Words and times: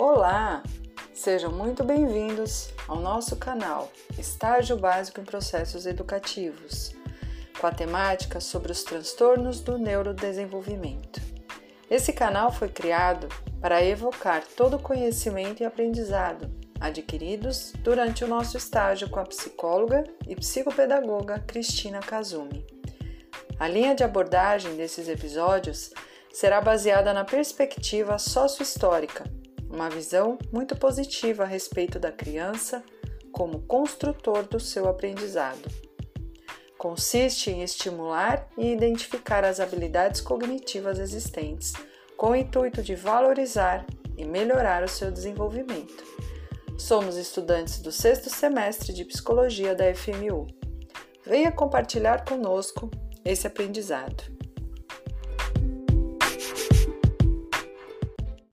Olá! 0.00 0.62
Sejam 1.12 1.50
muito 1.50 1.82
bem-vindos 1.82 2.72
ao 2.86 3.00
nosso 3.00 3.34
canal 3.34 3.90
Estágio 4.16 4.76
Básico 4.76 5.20
em 5.20 5.24
Processos 5.24 5.86
Educativos, 5.86 6.94
com 7.60 7.66
a 7.66 7.72
temática 7.72 8.38
sobre 8.38 8.70
os 8.70 8.84
transtornos 8.84 9.60
do 9.60 9.76
neurodesenvolvimento. 9.76 11.20
Esse 11.90 12.12
canal 12.12 12.52
foi 12.52 12.68
criado 12.68 13.28
para 13.60 13.84
evocar 13.84 14.44
todo 14.56 14.76
o 14.76 14.78
conhecimento 14.78 15.64
e 15.64 15.66
aprendizado 15.66 16.48
adquiridos 16.80 17.72
durante 17.82 18.22
o 18.22 18.28
nosso 18.28 18.56
estágio 18.56 19.10
com 19.10 19.18
a 19.18 19.26
psicóloga 19.26 20.04
e 20.28 20.36
psicopedagoga 20.36 21.40
Cristina 21.40 21.98
Kazumi. 21.98 22.64
A 23.58 23.66
linha 23.66 23.96
de 23.96 24.04
abordagem 24.04 24.76
desses 24.76 25.08
episódios 25.08 25.90
será 26.32 26.60
baseada 26.60 27.12
na 27.12 27.24
perspectiva 27.24 28.16
sociohistórica 28.16 29.24
uma 29.78 29.88
visão 29.88 30.36
muito 30.52 30.74
positiva 30.74 31.44
a 31.44 31.46
respeito 31.46 32.00
da 32.00 32.10
criança 32.10 32.82
como 33.30 33.62
construtor 33.62 34.42
do 34.42 34.58
seu 34.58 34.88
aprendizado. 34.88 35.70
Consiste 36.76 37.50
em 37.50 37.62
estimular 37.62 38.48
e 38.58 38.72
identificar 38.72 39.44
as 39.44 39.60
habilidades 39.60 40.20
cognitivas 40.20 40.98
existentes, 40.98 41.74
com 42.16 42.30
o 42.30 42.36
intuito 42.36 42.82
de 42.82 42.96
valorizar 42.96 43.86
e 44.16 44.24
melhorar 44.24 44.82
o 44.82 44.88
seu 44.88 45.12
desenvolvimento. 45.12 46.04
Somos 46.76 47.16
estudantes 47.16 47.80
do 47.80 47.92
sexto 47.92 48.28
semestre 48.28 48.92
de 48.92 49.04
Psicologia 49.04 49.76
da 49.76 49.94
FMU. 49.94 50.48
Venha 51.24 51.52
compartilhar 51.52 52.24
conosco 52.24 52.90
esse 53.24 53.46
aprendizado. 53.46 54.37